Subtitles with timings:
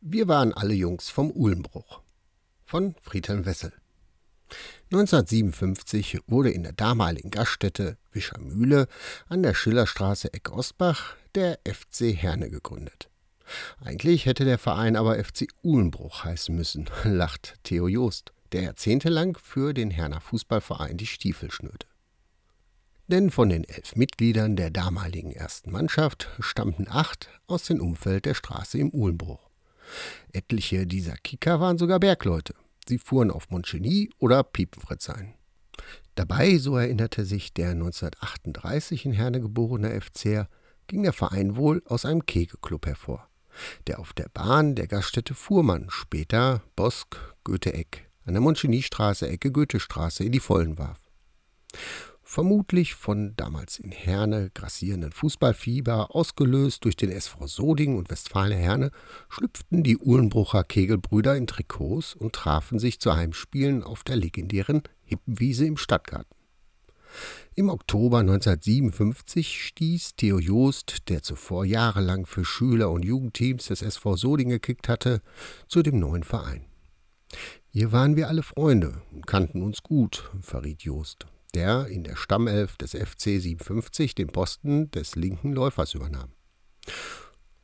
[0.00, 2.00] Wir waren alle Jungs vom Uhlenbruch
[2.64, 3.72] von Friedhelm Wessel.
[4.92, 8.88] 1957 wurde in der damaligen Gaststätte Wischermühle
[9.28, 13.08] an der Schillerstraße Eck Osbach der FC Herne gegründet.
[13.80, 19.72] Eigentlich hätte der Verein aber FC Uhlenbruch heißen müssen, lacht Theo Joost, der jahrzehntelang für
[19.72, 21.86] den Herner Fußballverein die Stiefel schnürte.
[23.12, 28.32] Denn von den elf Mitgliedern der damaligen ersten Mannschaft stammten acht aus dem Umfeld der
[28.32, 29.50] Straße im Uhlenbruch.
[30.32, 32.54] Etliche dieser Kicker waren sogar Bergleute.
[32.88, 35.34] Sie fuhren auf Montgenie oder Piepenfritz ein.
[36.14, 40.48] Dabei, so erinnerte sich der 1938 in Herne geborene FCR,
[40.86, 43.28] ging der Verein wohl aus einem Kegelclub hervor,
[43.88, 50.24] der auf der Bahn der Gaststätte Fuhrmann, später Bosk Goethe-Eck, an der Montgeniestraße Ecke Goethestraße
[50.24, 51.10] in die Vollen warf.
[52.32, 58.90] Vermutlich von damals in Herne grassierenden Fußballfieber, ausgelöst durch den SV Soding und Westfalen Herne,
[59.28, 65.66] schlüpften die Uhlenbrucher Kegelbrüder in Trikots und trafen sich zu Heimspielen auf der legendären Hippenwiese
[65.66, 66.34] im Stadtgarten.
[67.54, 74.16] Im Oktober 1957 stieß Theo Joost, der zuvor jahrelang für Schüler- und Jugendteams des SV
[74.16, 75.20] Soding gekickt hatte,
[75.68, 76.64] zu dem neuen Verein.
[77.68, 82.76] Hier waren wir alle Freunde und kannten uns gut, verriet Joost der in der Stammelf
[82.76, 86.32] des FC 57 den Posten des linken Läufers übernahm.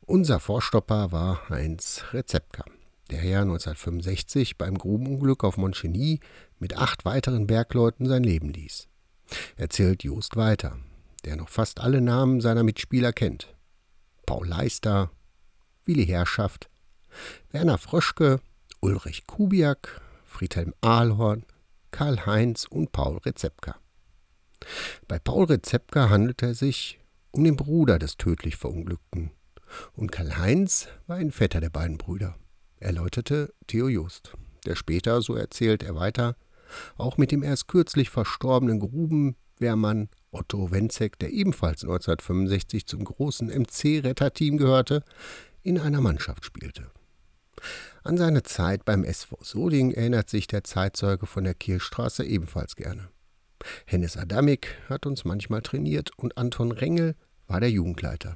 [0.01, 2.63] Unser Vorstopper war Heinz Rezepka,
[3.11, 6.19] der ja 1965 beim Grubenunglück auf Montcheny
[6.57, 8.87] mit acht weiteren Bergleuten sein Leben ließ.
[9.55, 10.79] Erzählt Jost weiter,
[11.25, 13.55] der noch fast alle Namen seiner Mitspieler kennt.
[14.25, 15.11] Paul Leister,
[15.85, 16.69] Willi Herrschaft,
[17.51, 18.39] Werner Fröschke,
[18.79, 21.45] Ulrich Kubiak, Friedhelm Ahlhorn,
[21.91, 23.75] Karl-Heinz und Paul Rezepka.
[25.07, 26.99] Bei Paul Rezepka handelte es sich
[27.31, 29.31] um den Bruder des tödlich Verunglückten.
[29.93, 32.35] Und Karl-Heinz war ein Vetter der beiden Brüder,
[32.79, 34.33] erläuterte Theo Just,
[34.65, 36.35] der später, so erzählt er weiter,
[36.97, 44.57] auch mit dem erst kürzlich verstorbenen Grubenwehrmann Otto Wenzek, der ebenfalls 1965 zum großen MC-Retterteam
[44.57, 45.03] gehörte,
[45.63, 46.91] in einer Mannschaft spielte.
[48.03, 53.09] An seine Zeit beim SV Soding erinnert sich der Zeitzeuge von der Kirchstraße ebenfalls gerne.
[53.85, 57.15] Hennes Adamik hat uns manchmal trainiert und Anton Rengel
[57.47, 58.35] war der Jugendleiter.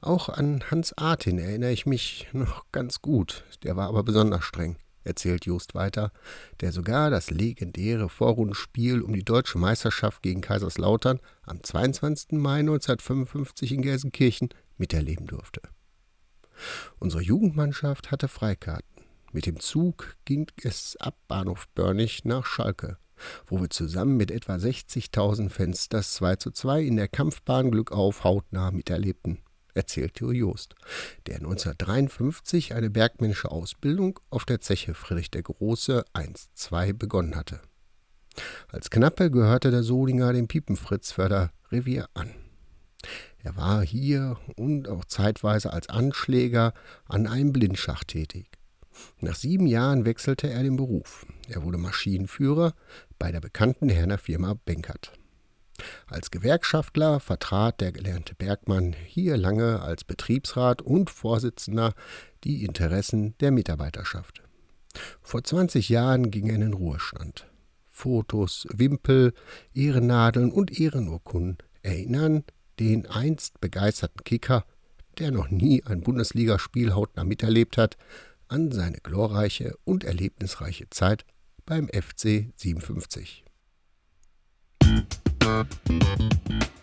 [0.00, 4.76] Auch an Hans Artin erinnere ich mich noch ganz gut, der war aber besonders streng,
[5.04, 6.12] erzählt Just weiter,
[6.60, 12.32] der sogar das legendäre Vorrundenspiel um die deutsche Meisterschaft gegen Kaiserslautern am 22.
[12.32, 14.48] Mai 1955 in Gelsenkirchen
[14.78, 15.60] miterleben durfte.
[16.98, 19.04] Unsere Jugendmannschaft hatte Freikarten.
[19.32, 22.98] Mit dem Zug ging es ab Bahnhof Börnig nach Schalke,
[23.46, 28.24] wo wir zusammen mit etwa 60.000 Fans das 2 zu 2 in der Kampfbahn Glückauf
[28.24, 29.38] hautnah miterlebten,
[29.74, 30.74] erzählt Theo Joost,
[31.26, 37.60] der 1953 eine bergmännische Ausbildung auf der Zeche Friedrich der Große 1-2 begonnen hatte.
[38.68, 42.34] Als Knappe gehörte der Solinger dem Piepenfritzförder Revier an.
[43.42, 46.74] Er war hier und auch zeitweise als Anschläger
[47.06, 48.46] an einem Blindschacht tätig.
[49.20, 51.26] Nach sieben Jahren wechselte er den Beruf.
[51.48, 52.74] Er wurde Maschinenführer
[53.18, 55.12] bei der bekannten Herner Firma Benkert.
[56.06, 61.94] Als Gewerkschaftler vertrat der gelernte Bergmann hier lange als Betriebsrat und Vorsitzender
[62.44, 64.42] die Interessen der Mitarbeiterschaft.
[65.22, 67.46] Vor 20 Jahren ging er in den Ruhestand.
[67.88, 69.32] Fotos, Wimpel,
[69.74, 72.44] Ehrennadeln und Ehrenurkunden erinnern
[72.80, 74.64] den einst begeisterten Kicker,
[75.18, 77.96] der noch nie ein Bundesligaspiel hautnah miterlebt hat,
[78.48, 81.24] an seine glorreiche und erlebnisreiche Zeit
[81.66, 83.44] beim FC 57.
[84.82, 86.79] Musik